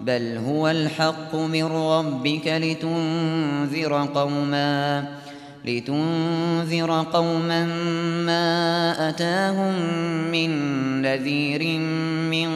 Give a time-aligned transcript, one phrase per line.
[0.00, 5.08] بل هو الحق من ربك لتنذر قوما
[5.64, 7.64] لتنذر قوما
[8.26, 9.74] ما أتاهم
[10.32, 10.50] من
[11.02, 11.78] نذير
[12.30, 12.50] من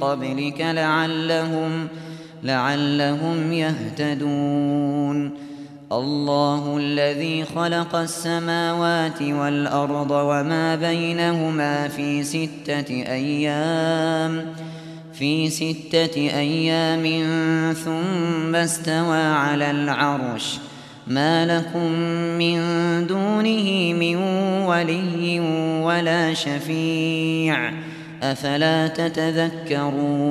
[0.00, 1.88] قبلك لعلهم
[2.42, 5.46] لعلهم يهتدون.
[5.92, 14.46] الله الذي خلق السماوات والأرض وما بينهما في ستة أيام
[15.18, 17.02] في ستة أيام
[17.72, 20.58] ثم استوى على العرش.
[21.06, 21.92] ما لكم
[22.38, 22.58] من
[23.06, 24.16] دونه من
[24.66, 25.40] ولي
[25.84, 27.72] ولا شفيع.
[28.22, 30.26] أفلا تتذكرون؟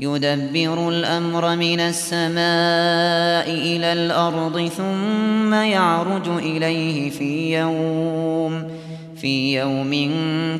[0.00, 8.83] يدبر الأمر من السماء إلى الأرض ثم يعرج إليه في يوم.
[9.24, 9.90] في يوم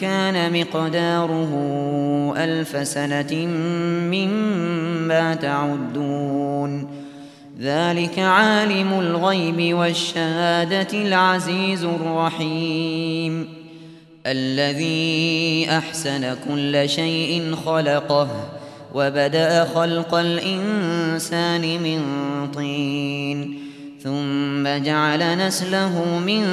[0.00, 1.52] كان مقداره
[2.36, 3.46] ألف سنة
[4.12, 6.88] مما تعدون.
[7.60, 13.48] ذلك عالم الغيب والشهادة العزيز الرحيم.
[14.26, 18.28] الذي أحسن كل شيء خلقه
[18.94, 22.02] وبدأ خلق الإنسان من
[22.54, 23.59] طين.
[24.04, 26.44] ثم جعل نسله من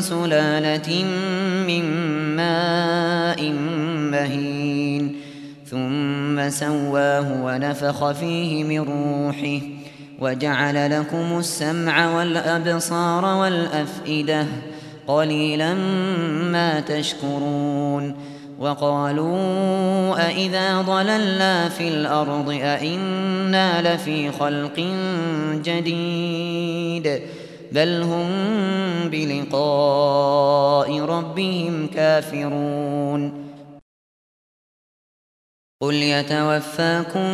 [0.00, 1.04] سلالة
[1.66, 1.84] من
[2.36, 3.50] ماء
[4.10, 5.16] مهين.
[5.70, 9.66] ثم سواه ونفخ فيه من روحه
[10.20, 14.46] وجعل لكم السمع والأبصار والأفئدة
[15.06, 15.74] قليلا
[16.52, 18.16] ما تشكرون.
[18.58, 24.80] وقالوا أئذا ضللنا في الأرض أئنا لفي خلق
[25.64, 26.65] جديد.
[27.72, 28.28] بل هم
[29.08, 33.46] بلقاء ربهم كافرون.
[35.80, 37.30] قل يتوفاكم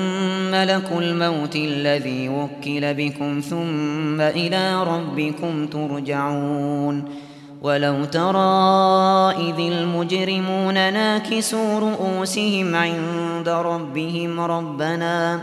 [0.51, 7.05] ملك الموت الذي وكل بكم ثم إلى ربكم ترجعون.
[7.63, 15.43] ولو ترى إذ المجرمون ناكسوا رؤوسهم عند ربهم ربنا ربنا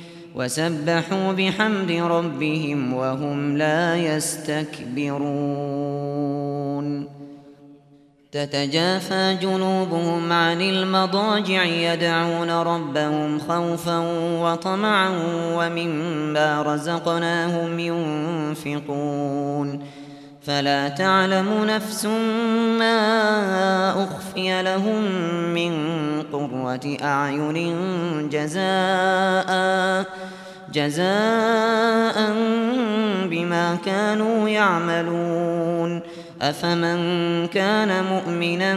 [1.33, 5.21] بحمد ربهم وهم لا يستكبرون.
[8.31, 13.99] تتجافى جنوبهم عن المضاجع يدعون ربهم خوفا
[14.41, 15.09] وطمعا
[15.55, 19.81] ومما رزقناهم ينفقون.
[20.43, 22.05] فلا تعلم نفس
[22.79, 25.01] ما أخفي لهم
[25.53, 25.73] من
[26.33, 29.51] قرة أعين جزاء
[30.73, 32.33] جزاء
[33.25, 35.99] بما كانوا يعملون.
[36.41, 38.73] أفمن كان مؤمنا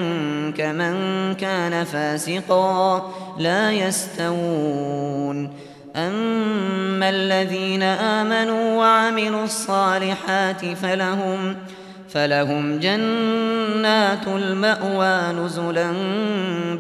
[0.50, 0.94] كمن
[1.34, 5.50] كان فاسقا لا يستوون.
[5.96, 11.56] أما الذين آمنوا وعملوا الصالحات فلهم
[12.08, 15.93] فلهم جنات المأوى نزلا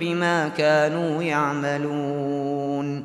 [0.00, 3.04] بما كانوا يعملون.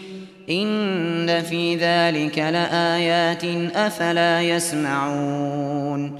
[0.51, 3.43] إن في ذلك لآيات
[3.75, 6.19] أفلا يسمعون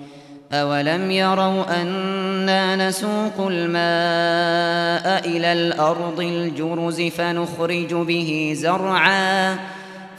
[0.53, 9.57] أولم يروا أنا نسوق الماء إلى الأرض الجرز فنخرج به زرعا